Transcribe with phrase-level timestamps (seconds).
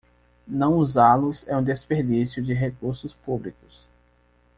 [0.47, 3.87] Não usá-los é um desperdício de recursos públicos.